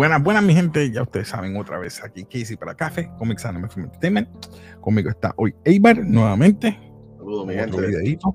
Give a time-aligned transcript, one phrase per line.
[0.00, 0.90] Buenas, buenas, mi gente.
[0.90, 4.30] Ya ustedes saben, otra vez aquí Casey para Café, Comics Anime Film Entertainment.
[4.80, 6.80] Conmigo está hoy Eibar nuevamente.
[7.18, 7.78] Saludos, mi gente.
[7.78, 8.34] videíto.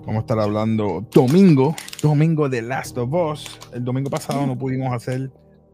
[0.00, 3.60] Vamos a estar hablando domingo, domingo de Last of Us.
[3.72, 5.30] El domingo pasado no pudimos hacer,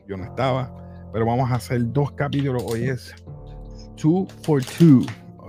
[0.06, 0.76] yo no estaba,
[1.10, 2.62] pero vamos a hacer dos capítulos.
[2.66, 3.14] Hoy es
[3.96, 5.06] two for two.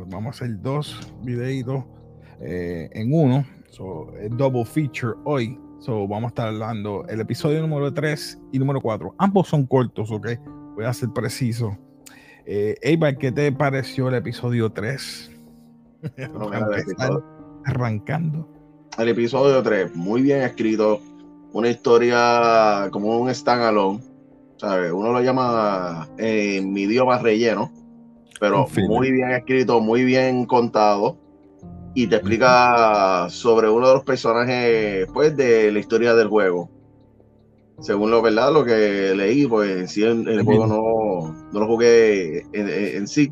[0.08, 1.84] Vamos a hacer dos videitos
[2.40, 3.46] eh, en uno.
[3.72, 5.60] So, double feature hoy.
[5.80, 9.16] So, vamos a estar hablando el episodio número 3 y número 4.
[9.18, 10.28] Ambos son cortos, ¿ok?
[10.76, 11.78] Voy a ser preciso.
[12.46, 15.32] Eh, Eibar, ¿qué te pareció el episodio 3?
[16.18, 17.26] Bueno, Para mira, el empezar, episodio-
[17.66, 18.50] arrancando.
[18.98, 21.00] El episodio 3, muy bien escrito.
[21.54, 24.02] Una historia como un standalone.
[24.58, 24.92] ¿sabes?
[24.92, 27.72] Uno lo llama eh, en mi idioma relleno,
[28.42, 31.18] pero muy bien escrito, muy bien contado.
[31.94, 36.70] Y te explica sobre uno de los personajes pues, de la historia del juego.
[37.82, 42.70] Según lo verdad, lo que leí, pues sí, el, juego no, no lo jugué en,
[42.70, 43.32] en- en sí.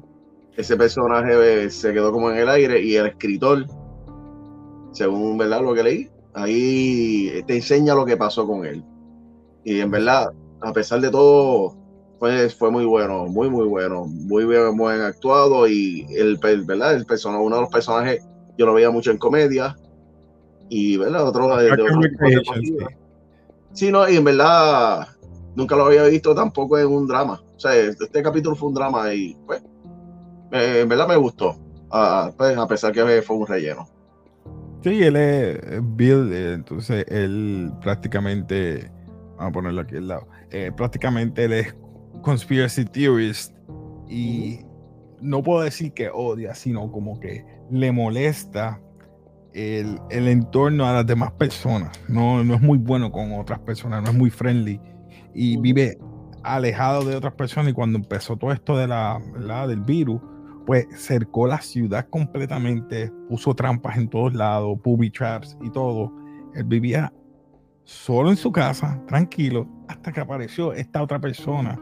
[0.56, 3.66] Ese personaje eh, se quedó como en el aire y el escritor,
[4.92, 8.84] según verdad lo que leí, ahí te enseña lo que pasó con él.
[9.64, 10.30] Y en verdad,
[10.62, 11.76] a pesar de todo,
[12.20, 16.96] pues fue muy bueno, muy muy bueno, muy bien, muy bien actuado y el, verdad,
[16.96, 18.26] el personaje, uno de los personajes
[18.58, 19.76] yo lo veía mucho en comedia
[20.70, 22.98] y verdad, otro de, de otro de Recreation, cosas.
[23.74, 25.08] Sí, no, y en verdad
[25.56, 27.42] nunca lo había visto tampoco en un drama.
[27.56, 29.62] O sea, este capítulo fue un drama y pues,
[30.52, 31.56] eh, en verdad me gustó.
[31.92, 33.88] Ah, pues, a pesar que fue un relleno.
[34.84, 38.92] Sí, él es eh, Bill, eh, entonces él prácticamente,
[39.38, 41.76] vamos a ponerlo aquí al lado, eh, prácticamente él es
[42.22, 43.56] conspiracy theorist
[44.08, 44.60] y
[45.22, 48.82] no puedo decir que odia, sino como que le molesta
[49.54, 52.00] el, el entorno a las demás personas.
[52.08, 54.80] No, no es muy bueno con otras personas, no es muy friendly
[55.34, 56.00] y vive
[56.44, 59.68] alejado de otras personas y cuando empezó todo esto de la, ¿verdad?
[59.68, 60.20] del virus,
[60.66, 66.12] pues cercó la ciudad completamente, puso trampas en todos lados, booby traps y todo.
[66.56, 67.14] Él vivía
[67.84, 71.80] solo en su casa, tranquilo, hasta que apareció esta otra persona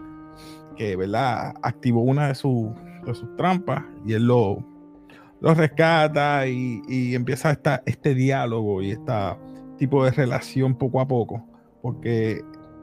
[0.75, 1.53] que, ¿verdad?
[1.63, 2.67] Activó una de, sus
[3.11, 4.65] de sus trampas y él lo,
[5.41, 9.11] lo rescata y, empieza esta, este diálogo y este
[9.77, 11.45] tipo de relación poco a poco,
[11.81, 12.41] porque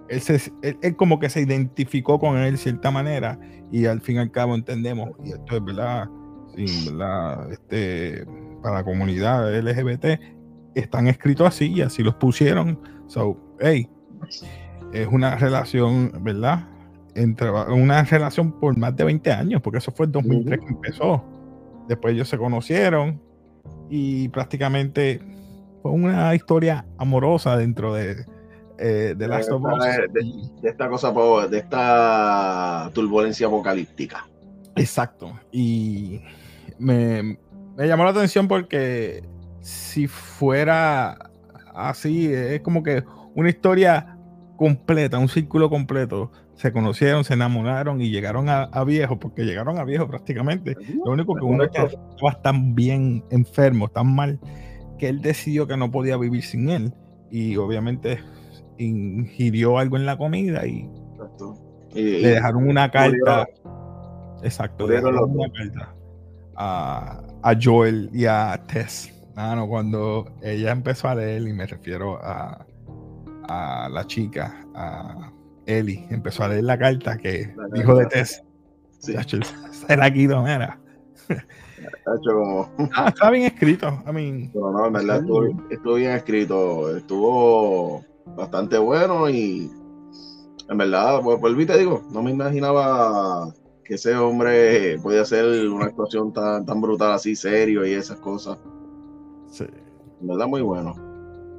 [0.09, 3.39] él, se, él, él como que se identificó con él de cierta manera
[3.71, 6.09] y al fin y al cabo entendemos, y esto es verdad,
[6.55, 8.27] sí, verdad, este,
[8.63, 10.21] para la comunidad LGBT,
[10.75, 12.79] están escritos así y así los pusieron.
[13.07, 13.89] So, hey,
[14.93, 16.69] es una relación, ¿verdad?
[17.15, 21.25] Entre, una relación por más de 20 años, porque eso fue el 2003 que empezó.
[21.89, 23.21] Después ellos se conocieron
[23.91, 25.21] y prácticamente
[25.83, 28.25] fue una historia amorosa dentro de,
[28.79, 29.85] eh, de Last of Us.
[30.13, 30.25] De,
[30.63, 31.13] de esta cosa,
[31.49, 34.27] de esta turbulencia apocalíptica.
[34.77, 35.39] Exacto.
[35.51, 36.23] Y
[36.79, 37.39] me,
[37.77, 39.23] me llamó la atención porque
[39.61, 41.31] si fuera
[41.75, 44.19] así, es como que una historia
[44.57, 46.31] completa, un círculo completo.
[46.55, 50.77] Se conocieron, se enamoraron y llegaron a, a viejo, porque llegaron a viejo prácticamente.
[51.05, 54.39] Lo único que uno estaba tan bien enfermo, tan mal,
[54.99, 56.95] que él decidió que no podía vivir sin él.
[57.31, 58.21] Y obviamente
[58.79, 60.89] ingirió algo en la comida y.
[61.95, 63.47] Y, le dejaron una carta.
[64.43, 65.95] Exacto, le dejaron una carta
[66.57, 69.13] a, a Joel y a Tess.
[69.37, 72.67] Ah, no, cuando ella empezó a leer, y me refiero a,
[73.49, 75.33] a la chica, a
[75.67, 78.07] Ellie, empezó a leer la carta que La dijo de.
[78.07, 78.43] Tess.
[78.99, 79.15] sí,
[79.87, 80.79] Se la quitó, mira.
[82.25, 82.71] como.
[82.95, 84.03] Ah, está bien escrito.
[84.09, 88.05] I mean, Pero no, en verdad estuvo, estuvo bien escrito, estuvo
[88.37, 89.71] bastante bueno y
[90.69, 93.53] en verdad, pues, y te digo, no me imaginaba
[93.85, 98.59] que ese hombre podía hacer una actuación tan, tan brutal así, serio y esas cosas.
[99.51, 99.65] sí,
[100.21, 100.95] En verdad, muy bueno.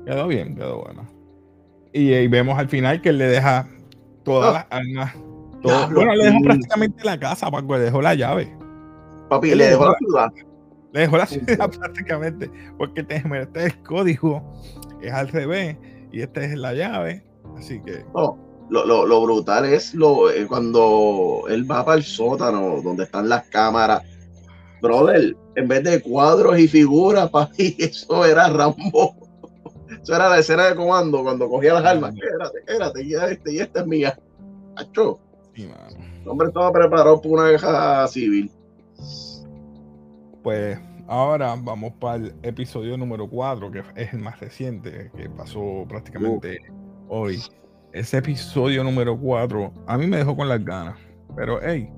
[0.06, 1.06] quedó bien, quedó bueno.
[1.92, 3.68] Y ahí vemos al final que él le deja
[4.24, 4.68] todas Ah.
[4.70, 5.14] las armas.
[5.62, 6.44] todo- Diablo, bueno, le dejó sí.
[6.44, 8.58] prácticamente la casa, Paco, le dejó la llave.
[9.30, 10.32] Papi, le le dejó dejó la ciudad.
[10.92, 11.78] Le dejó la ciudad sí.
[11.80, 14.44] prácticamente, porque te este el código,
[15.02, 15.78] es al revés,
[16.12, 17.24] y esta es la llave.
[17.58, 18.38] Así que, No,
[18.70, 23.30] lo, lo, lo brutal es lo, eh, cuando él va para el sótano donde están
[23.30, 24.04] las cámaras.
[24.82, 29.16] Brother, en vez de cuadros y figuras, papi, eso era Rambo.
[30.04, 32.14] Eso era la escena de comando cuando cogía las armas.
[32.14, 34.20] Espérate, espérate, y esta, y esta es mía.
[34.76, 35.18] Acho,
[35.56, 35.70] sí,
[36.22, 38.52] el hombre estaba preparado para una guerra civil.
[40.44, 40.78] pues
[41.08, 46.60] ahora vamos para el episodio número 4, que es el más reciente, que pasó prácticamente
[47.08, 47.42] hoy.
[47.94, 51.00] ese episodio número 4 a mí me dejó con las ganas.
[51.38, 51.90] Pero, hey,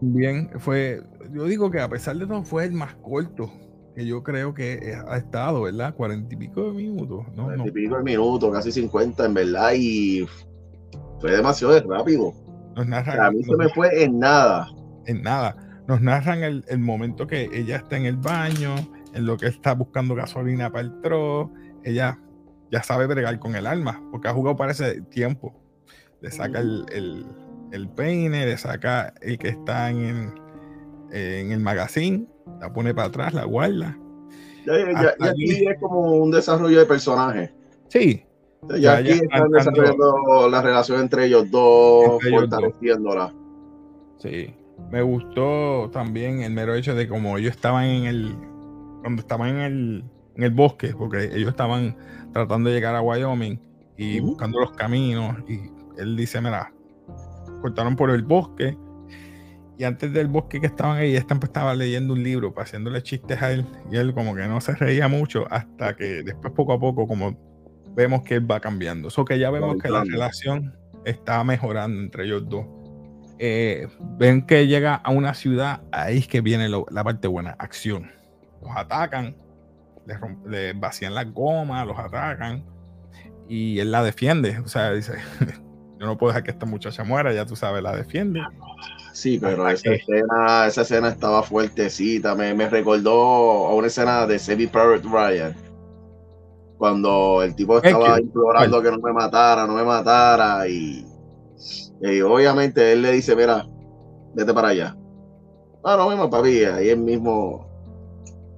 [0.00, 1.02] bien, fue,
[1.34, 3.52] yo digo que a pesar de todo fue el más corto
[3.96, 5.94] que yo creo que ha estado, ¿verdad?
[5.94, 7.24] Cuarenta y pico de minutos.
[7.34, 7.44] ¿no?
[7.44, 10.28] Cuarenta y pico de minutos, casi cincuenta en verdad, y
[11.18, 12.34] fue demasiado rápido.
[12.76, 14.68] Nos narran, a mí se me fue en nada.
[15.06, 15.56] En nada.
[15.88, 18.74] Nos narran el, el, momento que ella está en el baño,
[19.14, 21.50] en lo que está buscando gasolina para el tro.
[21.82, 22.18] Ella
[22.70, 25.58] ya sabe bregar con el arma, porque ha jugado para ese tiempo.
[26.20, 27.24] Le saca el, el,
[27.72, 30.34] el peine, le saca el que está en,
[31.12, 32.28] en el magazine,
[32.60, 33.96] la pone para atrás, la guarda.
[34.66, 37.54] Ya, ya, aquí es como un desarrollo de personaje.
[37.88, 38.22] Sí.
[38.80, 43.32] Ya, aquí están desarrollando la relación entre ellos dos, fortaleciéndola.
[44.18, 44.52] Sí.
[44.90, 48.36] Me gustó también el mero hecho de como ellos estaban en el.
[49.00, 50.04] Cuando estaban en el,
[50.34, 51.96] en el bosque, porque ellos estaban
[52.32, 53.58] tratando de llegar a Wyoming
[53.96, 55.38] y buscando los caminos.
[55.48, 56.72] Y él dice: Mira,
[57.62, 58.76] cortaron por el bosque
[59.78, 63.52] y antes del bosque que estaban ahí, esta estaba leyendo un libro, haciéndole chistes a
[63.52, 67.06] él, y él como que no se reía mucho hasta que después poco a poco
[67.06, 67.36] como
[67.94, 69.08] vemos que él va cambiando.
[69.08, 70.74] Eso que ya vemos que la relación
[71.04, 72.66] está mejorando entre ellos dos.
[73.38, 73.88] Eh,
[74.18, 78.10] ven que llega a una ciudad, ahí es que viene la parte buena, acción.
[78.62, 79.36] Los atacan,
[80.46, 82.64] le, vacían las gomas, los atacan,
[83.46, 84.58] y él la defiende.
[84.60, 85.14] O sea, dice,
[86.00, 88.40] yo no puedo dejar que esta muchacha muera, ya tú sabes, la defiende.
[89.16, 92.34] Sí, pero esa escena, esa escena estaba fuertecita.
[92.34, 95.56] Me, me recordó a una escena de Savvy Private Ryan.
[96.76, 100.68] Cuando el tipo estaba implorando que no me matara, no me matara.
[100.68, 101.06] Y,
[102.02, 103.66] y, obviamente él le dice: Mira,
[104.34, 104.94] vete para allá.
[105.82, 106.64] Ah, no, mismo papi.
[106.64, 107.66] Ahí él mismo.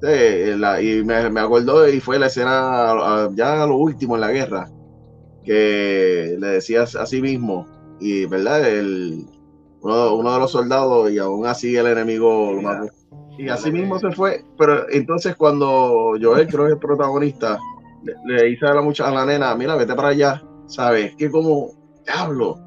[0.03, 4.69] y me, me acordó, y fue la escena ya lo último en la guerra.
[5.45, 7.65] Que le decía a sí mismo.
[8.01, 8.69] Y, ¿verdad?
[8.69, 9.38] El
[9.81, 12.89] uno, de los soldados y aún así el enemigo lo mató.
[13.39, 17.59] Y así mismo se fue, pero entonces cuando Joel, creo que es el protagonista,
[18.27, 21.15] le, dice a la muchacha, a la nena, mira, vete para allá, ¿sabes?
[21.17, 21.71] Que como,
[22.05, 22.59] diablo.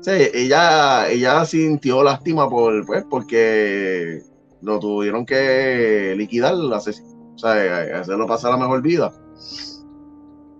[0.00, 4.22] Sí, ella, ella sintió lástima por, pues, porque
[4.62, 9.12] lo tuvieron que liquidar, o sea, hacerlo pasar la mejor vida.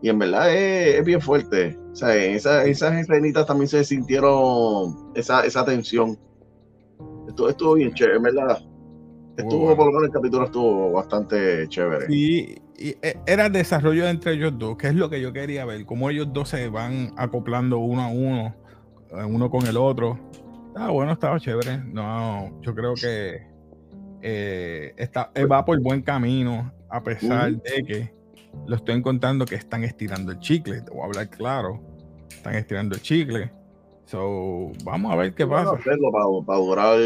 [0.03, 1.79] Y en verdad es, bien fuerte.
[1.97, 6.19] O sea, esas, esas escenitas también se sintieron esa, esa tensión.
[7.27, 8.63] Estuvo, estuvo bien chévere, verdad.
[9.39, 12.05] Estuvo, por lo menos el capítulo estuvo bastante chévere.
[12.11, 15.65] Y, y, e, era el desarrollo entre ellos dos, que es lo que yo quería
[15.65, 18.55] ver, cómo ellos dos se van acoplando uno a uno,
[19.13, 20.19] eh, uno con el otro.
[20.67, 21.79] Estaba bueno, estaba chévere.
[21.79, 23.41] No, yo creo que
[24.21, 28.16] eh, está, va por buen camino, a pesar de que
[28.67, 30.81] lo estoy encontrando que están estirando el chicle.
[30.83, 31.81] Te voy a hablar claro.
[32.29, 33.51] Están estirando el chicle.
[34.07, 35.73] So, vamos a ver qué pasa.
[35.77, 36.99] para, durar,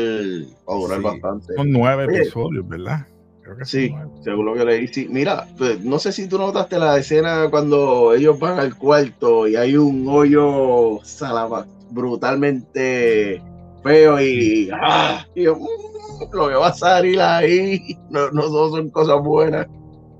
[0.67, 1.55] para durar bastante.
[1.55, 3.07] Son nueve episodios, ¿verdad?
[3.43, 4.87] Creo que sí, según lo que leí.
[4.87, 5.09] Sí.
[5.11, 9.57] Mira, pues, no sé si tú notaste la escena cuando ellos van al cuarto y
[9.57, 13.43] hay un hoyo salama, brutalmente
[13.83, 19.67] feo y, ah, mm, lo que va a salir ahí no, no son cosas buenas.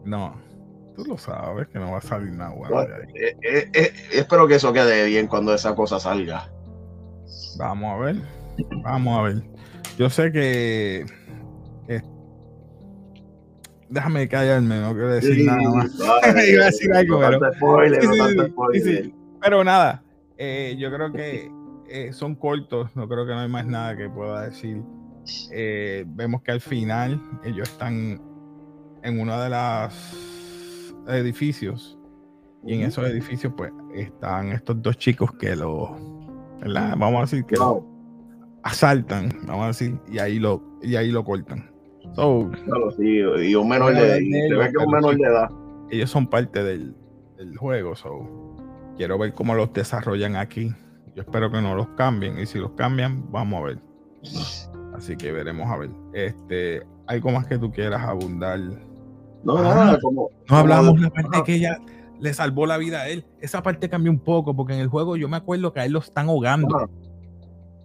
[0.05, 0.35] No,
[1.07, 2.83] lo sabes que no va a salir nada bueno
[3.15, 6.51] eh, eh, eh, espero que eso quede bien cuando esa cosa salga.
[7.59, 8.17] Vamos a ver.
[8.83, 9.43] Vamos a ver.
[9.99, 11.05] Yo sé que.
[13.89, 15.95] déjame callarme, no quiero decir nada más.
[16.49, 17.41] Iba a decir algo, pero.
[19.41, 20.03] pero nada,
[20.39, 21.51] yo creo que
[22.13, 24.83] son cortos, no creo que no hay más nada que pueda decir.
[26.07, 28.21] vemos que al final ellos están
[29.03, 30.31] en una de las
[31.09, 31.99] edificios.
[32.65, 35.97] Y en esos edificios, pues, están estos dos chicos que lo,
[36.63, 37.85] Vamos a decir que lo
[38.63, 41.71] asaltan, vamos a decir, y ahí lo, y ahí lo cortan.
[42.15, 42.51] So,
[42.99, 45.51] y un menor de, edad.
[45.91, 46.95] Ellos son parte del,
[47.57, 48.57] juego, so
[48.97, 50.73] quiero ver cómo los desarrollan aquí.
[51.15, 53.79] Yo espero que no los cambien, y si los cambian, vamos a ver.
[54.95, 55.91] Así que veremos a ver.
[56.13, 58.61] Este, algo más que tú quieras abundar
[59.45, 60.31] no, ah, como.
[60.49, 61.79] No hablamos la parte que ella
[62.21, 63.25] le salvó la vida a él.
[63.41, 65.93] Esa parte cambió un poco, porque en el juego yo me acuerdo que a él
[65.93, 66.91] lo están ahogando.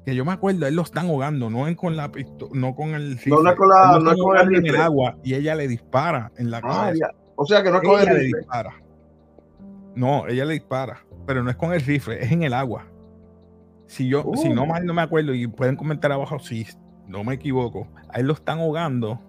[0.05, 2.75] Que yo me acuerdo, a él lo están ahogando, no en con la pistola, no
[2.75, 3.19] con el.
[3.25, 6.51] No, no con la, no con el, en el agua y ella le dispara en
[6.51, 7.11] la ah, cabeza.
[7.35, 8.31] O sea que no es con ella el rifle.
[8.31, 8.73] Le dispara.
[9.95, 12.85] No, ella le dispara, pero no es con el rifle, es en el agua.
[13.87, 14.67] Si yo, si no uh.
[14.67, 16.67] mal no me acuerdo, y pueden comentar abajo si
[17.07, 19.19] no me equivoco, a él lo están ahogando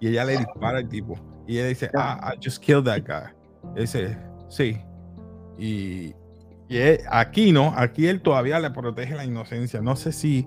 [0.00, 1.16] y ella le dispara al tipo.
[1.46, 3.32] Y ella dice, ah, I just killed that guy.
[3.80, 4.16] dice,
[4.48, 4.78] sí.
[5.58, 6.14] Y,
[6.68, 6.78] Y
[7.10, 9.80] aquí no, aquí él todavía le protege la inocencia.
[9.80, 10.46] No sé si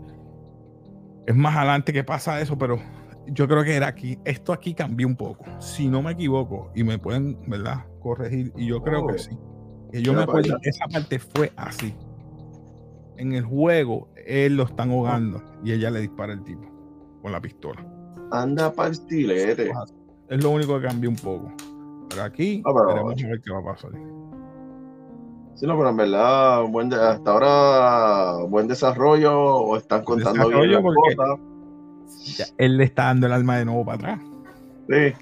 [1.25, 2.79] es más adelante que pasa eso, pero
[3.27, 4.19] yo creo que era aquí.
[4.25, 5.45] Esto aquí cambió un poco.
[5.59, 7.85] Si no me equivoco, y me pueden, ¿verdad?
[8.01, 8.51] Corregir.
[8.57, 9.17] Y yo creo que oh.
[9.17, 9.37] sí.
[9.91, 11.95] Que yo me acuerdo esa parte fue así.
[13.17, 16.61] En el juego, él lo están ahogando y ella le dispara el tipo
[17.21, 17.85] con la pistola.
[18.31, 18.95] Anda para el
[20.29, 21.51] Es lo único que cambió un poco.
[22.09, 23.91] Pero aquí, ah, a ver qué va a pasar.
[25.55, 30.81] Sí, no, pero en verdad, buen hasta ahora, buen desarrollo, o están contando bien las
[30.81, 32.53] cosas.
[32.57, 34.19] él le está dando el alma de nuevo para atrás.
[34.87, 35.13] Sí,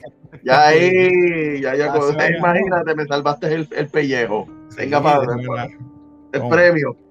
[0.44, 1.88] ya ahí, ya, ya,
[2.38, 4.48] imagínate, me salvaste el, el pellejo.
[4.78, 5.30] Venga, padre,
[6.34, 6.96] el premio.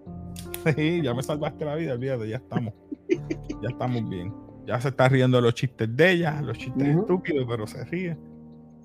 [0.74, 2.74] Sí, ya me salvaste la vida, olvídate, ya estamos.
[3.08, 4.34] ya estamos bien.
[4.66, 8.16] Ya se está riendo los chistes de ella, los chistes estúpidos, pero se ríe.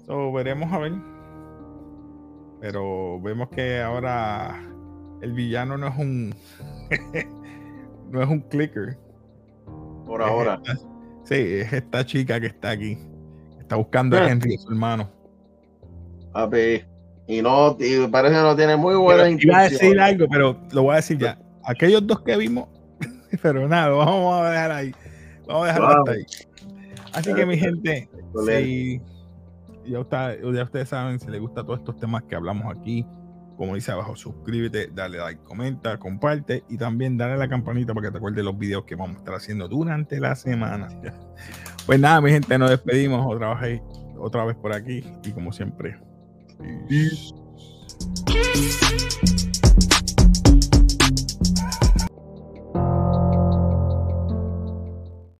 [0.05, 0.93] So, veremos a ver
[2.61, 4.63] pero vemos que ahora
[5.21, 6.35] el villano no es un
[8.11, 8.97] no es un clicker.
[10.05, 10.61] Por ahora.
[11.23, 12.97] sí, es esta chica que está aquí.
[13.59, 14.29] Está buscando a ah.
[14.29, 15.09] Henry, su hermano.
[16.33, 16.88] A ver,
[17.27, 19.53] y no, y parece que no tiene muy buena intención.
[19.53, 21.39] Iba a decir algo, pero lo voy a decir ya.
[21.63, 22.67] Aquellos dos que vimos,
[23.41, 24.91] pero nada, vamos a dejar ahí.
[25.51, 26.25] Vamos a dejarlo hasta ahí.
[27.13, 28.10] Así que mi gente,
[28.46, 29.01] si,
[29.86, 33.05] ya, ustedes saben, si les gusta todos estos temas que hablamos aquí,
[33.58, 38.08] como dice abajo, suscríbete, dale like, comenta, comparte y también dale a la campanita para
[38.08, 40.88] que te acuerdes los videos que vamos a estar haciendo durante la semana.
[41.88, 43.81] Pues nada, mi gente, nos despedimos otra vez,
[44.17, 46.00] otra vez por aquí y como siempre.